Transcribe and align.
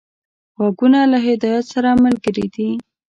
غوږونه 0.57 0.99
له 1.11 1.17
هدایت 1.27 1.65
سره 1.73 1.89
ملګري 2.03 2.45
دي 2.55 2.69